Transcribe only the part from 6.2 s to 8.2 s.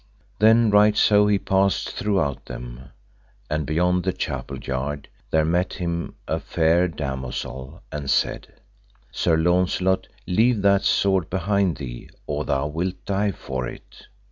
a fair damosel, and